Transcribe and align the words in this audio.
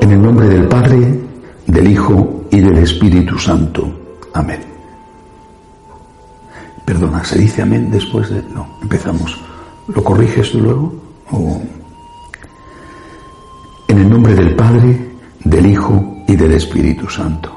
En 0.00 0.10
el 0.10 0.22
nombre 0.22 0.48
del 0.48 0.68
Padre, 0.68 1.20
del 1.66 1.88
Hijo 1.88 2.44
y 2.50 2.60
del 2.60 2.78
Espíritu 2.78 3.38
Santo. 3.38 3.90
Amén. 4.34 4.60
Perdona, 6.84 7.24
¿se 7.24 7.38
dice 7.38 7.62
amén 7.62 7.90
después 7.90 8.28
de...? 8.30 8.42
No, 8.54 8.66
empezamos. 8.82 9.40
¿Lo 9.88 10.02
corriges 10.02 10.52
tú 10.52 10.60
luego? 10.60 10.92
En 13.88 13.98
el 13.98 14.08
nombre 14.08 14.34
del 14.34 14.54
Padre, 14.54 15.10
del 15.44 15.66
Hijo 15.66 16.24
y 16.26 16.36
del 16.36 16.52
Espíritu 16.52 17.08
Santo. 17.08 17.54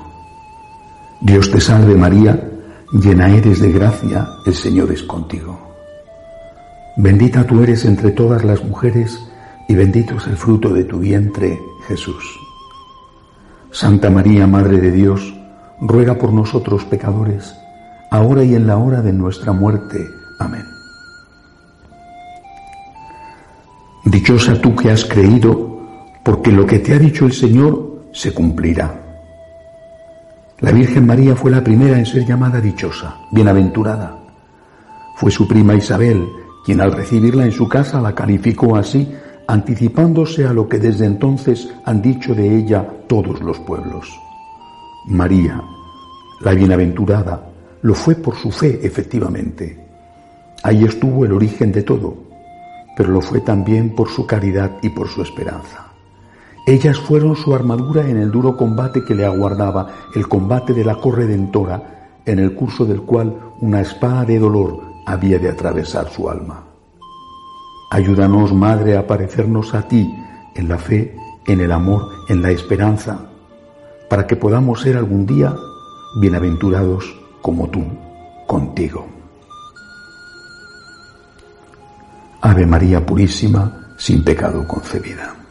Dios 1.22 1.50
te 1.52 1.62
salve 1.62 1.96
María, 1.96 2.50
llena 2.92 3.30
eres 3.36 3.60
de 3.60 3.72
gracia, 3.72 4.28
el 4.46 4.54
Señor 4.54 4.92
es 4.92 5.04
contigo. 5.04 5.60
Bendita 6.98 7.46
tú 7.48 7.64
eres 7.64 7.86
entre 7.86 8.12
todas 8.12 8.44
las 8.44 8.64
mujeres 8.64 9.20
y 9.68 9.76
bendito 9.76 10.18
es 10.18 10.28
el 10.28 10.38
fruto 10.38 10.70
de 10.70 10.84
tu 10.84 11.00
vientre, 11.00 11.60
Jesús. 11.88 12.24
Santa 13.72 14.10
María, 14.10 14.46
Madre 14.46 14.80
de 14.80 14.92
Dios, 14.92 15.34
ruega 15.82 16.16
por 16.16 16.32
nosotros 16.32 16.86
pecadores, 16.86 17.56
ahora 18.12 18.44
y 18.44 18.56
en 18.56 18.68
la 18.68 18.78
hora 18.78 19.02
de 19.02 19.14
nuestra 19.14 19.52
muerte. 19.52 20.06
Amén. 20.40 20.66
Dichosa 24.06 24.62
tú 24.62 24.76
que 24.76 24.92
has 24.92 25.06
creído, 25.06 25.80
porque 26.24 26.52
lo 26.52 26.66
que 26.66 26.80
te 26.80 26.94
ha 26.94 27.00
dicho 27.00 27.26
el 27.26 27.34
Señor 27.34 28.04
se 28.12 28.34
cumplirá. 28.34 29.02
La 30.60 30.72
Virgen 30.72 31.06
María 31.06 31.36
fue 31.36 31.52
la 31.52 31.64
primera 31.64 31.98
en 31.98 32.06
ser 32.06 32.26
llamada 32.26 32.62
dichosa, 32.62 33.16
bienaventurada. 33.32 34.18
Fue 35.16 35.32
su 35.32 35.48
prima 35.48 35.74
Isabel 35.74 36.28
quien 36.64 36.80
al 36.80 36.94
recibirla 36.94 37.46
en 37.46 37.52
su 37.52 37.68
casa 37.68 38.00
la 38.00 38.16
calificó 38.16 38.78
así 38.78 39.14
anticipándose 39.48 40.46
a 40.48 40.54
lo 40.54 40.68
que 40.68 40.80
desde 40.80 41.06
entonces 41.06 41.74
han 41.86 42.02
dicho 42.02 42.34
de 42.34 42.56
ella 42.56 42.88
todos 43.08 43.42
los 43.42 43.60
pueblos. 43.60 44.08
María, 45.06 45.62
la 46.42 46.54
bienaventurada, 46.54 47.50
lo 47.82 47.94
fue 47.94 48.16
por 48.16 48.36
su 48.36 48.52
fe, 48.52 48.80
efectivamente. 48.84 49.86
Ahí 50.64 50.86
estuvo 50.86 51.26
el 51.26 51.34
origen 51.34 51.72
de 51.72 51.84
todo, 51.84 52.16
pero 52.96 53.10
lo 53.12 53.22
fue 53.22 53.42
también 53.42 53.94
por 53.96 54.10
su 54.10 54.26
caridad 54.26 54.72
y 54.82 54.90
por 54.90 55.10
su 55.10 55.22
esperanza. 55.22 55.88
Ellas 56.66 56.98
fueron 56.98 57.36
su 57.36 57.54
armadura 57.54 58.08
en 58.08 58.16
el 58.16 58.32
duro 58.32 58.56
combate 58.56 59.04
que 59.04 59.14
le 59.14 59.26
aguardaba, 59.26 59.90
el 60.16 60.30
combate 60.30 60.74
de 60.74 60.86
la 60.86 60.96
corredentora, 60.96 62.22
en 62.26 62.40
el 62.40 62.56
curso 62.56 62.86
del 62.86 63.02
cual 63.02 63.38
una 63.60 63.82
espada 63.82 64.24
de 64.24 64.40
dolor 64.40 64.82
había 65.06 65.38
de 65.40 65.50
atravesar 65.50 66.10
su 66.10 66.30
alma. 66.30 66.73
Ayúdanos, 67.94 68.52
Madre, 68.52 68.98
a 68.98 69.06
parecernos 69.06 69.76
a 69.76 69.88
ti 69.88 70.12
en 70.56 70.68
la 70.68 70.80
fe, 70.80 71.16
en 71.46 71.62
el 71.62 71.72
amor, 71.72 72.10
en 72.28 72.42
la 72.42 72.50
esperanza, 72.50 73.20
para 74.10 74.26
que 74.26 74.36
podamos 74.36 74.82
ser 74.82 74.98
algún 74.98 75.28
día 75.28 75.56
bienaventurados 76.20 77.16
como 77.44 77.70
tú, 77.70 77.84
contigo. 78.48 79.06
Ave 82.42 82.66
María 82.66 83.06
Purísima, 83.06 83.94
sin 83.96 84.24
pecado 84.24 84.68
concebida. 84.68 85.43